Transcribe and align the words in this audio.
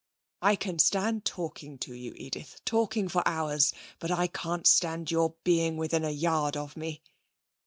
'I 0.41 0.55
can 0.55 0.79
stand 0.79 1.25
talking 1.25 1.77
to 1.77 1.93
you, 1.93 2.15
Edith. 2.17 2.59
Talking, 2.65 3.07
for 3.07 3.21
hours. 3.27 3.71
But 3.99 4.09
I 4.09 4.25
can't 4.25 4.65
stand 4.65 5.11
your 5.11 5.35
being 5.43 5.77
within 5.77 6.03
a 6.03 6.09
yard 6.09 6.57
of 6.57 6.75
me.' 6.75 7.03